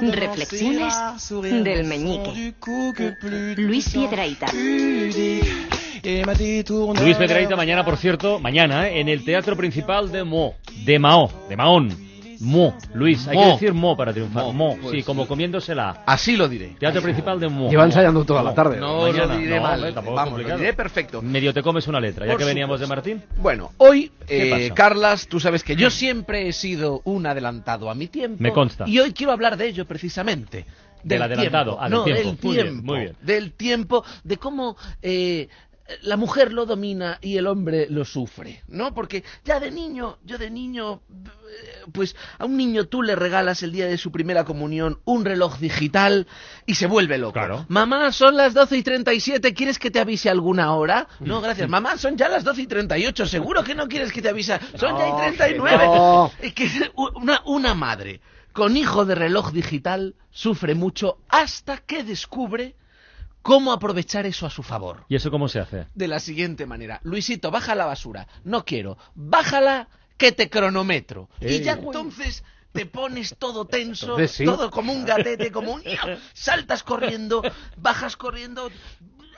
[0.00, 0.94] Reflexiones
[1.62, 2.54] del meñique.
[3.58, 3.94] Luis
[6.34, 9.00] détourneur Luis Pedraita mañana, por cierto, mañana, ¿eh?
[9.00, 10.54] en el Teatro Principal de Mo,
[10.86, 12.13] de Mao, de Mahón.
[12.44, 13.42] Mo, Luis, hay Mo.
[13.42, 14.44] que decir Mo para triunfar.
[14.44, 15.02] Mo, Mo, pues sí, sí.
[15.02, 16.02] como comiéndosela.
[16.06, 16.76] Así lo diré.
[16.78, 17.68] Teatro Principal de Mo.
[17.70, 18.76] Lleva ensayando toda la tarde.
[18.78, 19.84] No Mañana, lo diré no, mal.
[19.84, 21.22] eh, tampoco Vamos, lo diré perfecto.
[21.22, 22.86] Medio te comes una letra, ya Por que veníamos de.
[22.86, 23.22] Martín.
[23.38, 24.70] Bueno, hoy, ¿Qué eh?
[24.74, 28.36] Carlas, tú sabes que yo siempre he sido un adelantado a mi tiempo.
[28.42, 28.84] Me consta.
[28.86, 30.66] Y hoy quiero hablar de ello precisamente.
[31.02, 31.80] Del adelantado, tiempo.
[31.82, 32.22] ah, del no, tiempo.
[32.22, 32.82] del Muy bien, tiempo.
[32.92, 33.16] muy bien.
[33.22, 35.48] Del tiempo, de cómo eh,
[36.02, 38.94] la mujer lo domina y el hombre lo sufre, ¿no?
[38.94, 43.62] Porque ya de niño, yo de niño, eh, pues a un niño tú le regalas
[43.62, 46.26] el día de su primera comunión un reloj digital
[46.64, 47.34] y se vuelve loco.
[47.34, 47.66] Claro.
[47.68, 51.06] Mamá, son las 12 y 37, ¿quieres que te avise alguna hora?
[51.20, 51.68] No, gracias.
[51.68, 54.58] Mamá, son ya las 12 y 38, seguro que no quieres que te avise.
[54.76, 55.78] Son ya y No, 39.
[55.78, 56.32] que no.
[56.40, 58.20] Es que una, una madre
[58.54, 62.74] con hijo de reloj digital sufre mucho hasta que descubre
[63.44, 65.04] cómo aprovechar eso a su favor.
[65.08, 65.86] ¿Y eso cómo se hace?
[65.94, 68.26] De la siguiente manera, Luisito, baja la basura.
[68.42, 68.96] No quiero.
[69.14, 71.28] Bájala que te cronometro.
[71.40, 72.42] Y ya entonces
[72.72, 74.44] te pones todo tenso, sí.
[74.44, 75.82] todo como un gatete, como un...
[76.32, 77.42] Saltas corriendo,
[77.76, 78.70] bajas corriendo...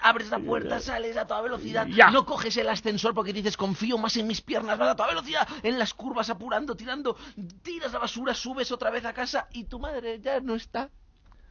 [0.02, 2.10] Abres la puerta, sales a toda velocidad, Ya.
[2.10, 5.48] no coges el ascensor porque dices confío más en mis piernas, vas a toda velocidad,
[5.62, 7.16] en las curvas apurando, tirando,
[7.62, 10.90] tiras la basura, subes otra vez a casa y tu madre ya no está.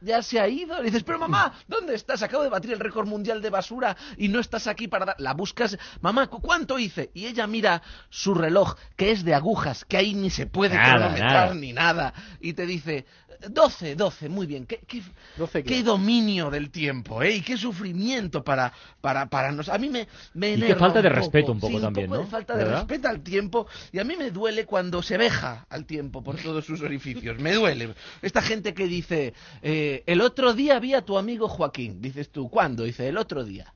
[0.06, 0.78] Ya se ha ido.
[0.78, 2.22] Le dices, pero mamá, ¿dónde estás?
[2.22, 5.16] Acabo de batir el récord mundial de basura y no estás aquí para dar...
[5.18, 7.10] La buscas, mamá, ¿cu- ¿cuánto hice?
[7.12, 10.92] Y ella mira su reloj, que es de agujas, que ahí ni se puede Nada,
[10.96, 11.54] cronometrar nada.
[11.54, 12.14] ni nada.
[12.40, 13.04] Y te dice,
[13.50, 14.64] 12, 12, muy bien.
[14.66, 15.02] ¿Qué, qué,
[15.36, 15.68] 12 qué?
[15.68, 17.32] qué dominio del tiempo, ¿eh?
[17.36, 19.68] Y qué sufrimiento para, para, para nos...
[19.68, 21.20] A mí me, me Y qué enerva falta de un poco.
[21.20, 22.24] respeto un poco Sí, también, poco ¿no?
[22.24, 23.66] de falta de respeto al tiempo.
[23.92, 27.38] Y a mí me duele cuando se veja al tiempo por todos sus orificios.
[27.38, 27.94] Me duele.
[28.22, 32.00] Esta gente que dice, eh, el otro día vi a tu amigo Joaquín.
[32.00, 32.84] Dices tú, ¿cuándo?
[32.84, 33.72] Dice, el otro día.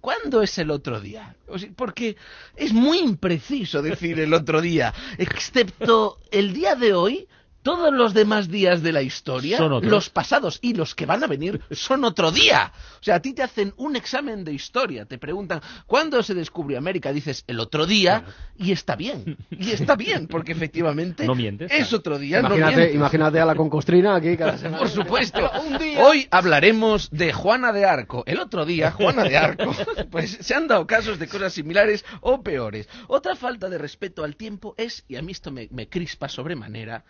[0.00, 1.36] ¿Cuándo es el otro día?
[1.76, 2.16] Porque
[2.56, 7.28] es muy impreciso decir el otro día, excepto el día de hoy.
[7.66, 11.60] Todos los demás días de la historia, los pasados y los que van a venir,
[11.72, 12.70] son otro día.
[13.00, 16.78] O sea, a ti te hacen un examen de historia, te preguntan, ¿cuándo se descubrió
[16.78, 17.12] América?
[17.12, 18.22] Dices, el otro día,
[18.56, 19.36] y está bien.
[19.50, 21.96] Y está bien, porque efectivamente No mientes, es claro.
[21.96, 22.40] otro día.
[22.40, 22.94] no Imagínate, mientes.
[22.94, 24.78] imagínate a la concostrina aquí cada semana.
[24.78, 25.50] Por supuesto.
[25.66, 26.04] Un día.
[26.04, 28.22] Hoy hablaremos de Juana de Arco.
[28.28, 29.74] El otro día, Juana de Arco.
[30.12, 32.88] Pues se han dado casos de cosas similares o peores.
[33.08, 37.04] Otra falta de respeto al tiempo es, y a mí esto me, me crispa sobremanera,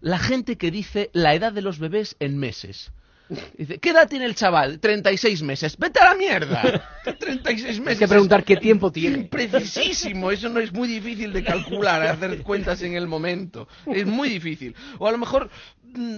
[0.00, 2.92] la gente que dice la edad de los bebés en meses.
[3.58, 4.80] Dice, ¿qué edad tiene el chaval?
[4.80, 5.76] 36 meses.
[5.76, 6.62] ¡Vete a la mierda!
[7.18, 7.86] 36 meses.
[7.86, 9.24] Hay que preguntar qué tiempo tiene.
[9.24, 13.68] Precisísimo, eso no es muy difícil de calcular, hacer cuentas en el momento.
[13.86, 14.74] Es muy difícil.
[14.98, 15.50] O a lo mejor
[15.82, 16.16] mm,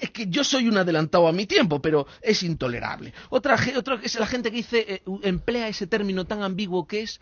[0.00, 3.12] es que yo soy un adelantado a mi tiempo, pero es intolerable.
[3.30, 7.20] Otra, otra es la gente que dice eh, emplea ese término tan ambiguo que es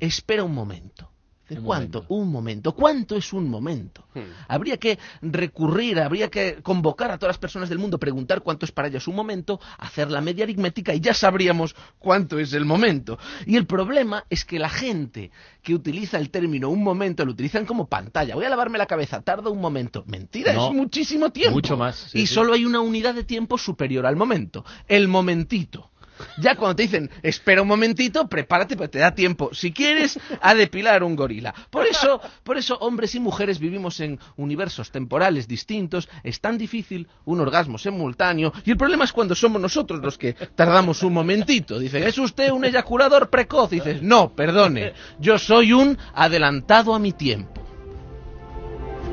[0.00, 1.10] espera un momento.
[1.48, 1.98] Un ¿Cuánto?
[2.00, 2.14] momento.
[2.14, 2.72] Un momento.
[2.74, 4.04] ¿Cuánto es un momento?
[4.48, 8.72] Habría que recurrir, habría que convocar a todas las personas del mundo, preguntar cuánto es
[8.72, 13.18] para ellos un momento, hacer la media aritmética y ya sabríamos cuánto es el momento.
[13.46, 15.30] Y el problema es que la gente
[15.62, 18.34] que utiliza el término un momento lo utilizan como pantalla.
[18.34, 20.02] Voy a lavarme la cabeza, tarda un momento.
[20.06, 21.54] Mentira, No, es muchísimo tiempo.
[21.54, 22.34] mucho más, sí, y sí.
[22.34, 25.90] solo hay una unidad de tiempo superior al momento, el momentito.
[26.38, 30.54] Ya cuando te dicen, espera un momentito, prepárate porque te da tiempo, si quieres, a
[30.54, 31.54] depilar un gorila.
[31.70, 37.08] Por eso, por eso hombres y mujeres vivimos en universos temporales distintos, es tan difícil
[37.24, 41.78] un orgasmo simultáneo, y el problema es cuando somos nosotros los que tardamos un momentito.
[41.78, 43.72] Dicen, ¿es usted un eyaculador precoz?
[43.72, 47.62] Y dices, no, perdone, yo soy un adelantado a mi tiempo.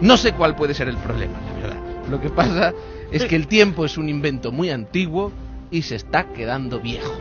[0.02, 2.10] No sé cuál puede ser el problema, la verdad.
[2.10, 2.74] Lo que pasa
[3.12, 5.32] es que el tiempo es un invento muy antiguo
[5.74, 7.12] y se está quedando viejo.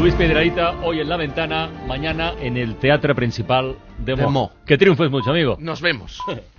[0.00, 4.30] Luis Pedraita, hoy en la ventana, mañana en el Teatro Principal de De Mo.
[4.30, 4.52] Mo.
[4.64, 5.56] Que triunfes mucho, amigo.
[5.60, 6.20] Nos vemos.